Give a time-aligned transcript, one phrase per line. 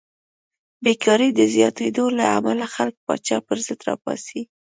[0.83, 4.41] بېکارۍ د زیاتېدو له امله خلک پاچا پرضد راپاڅي.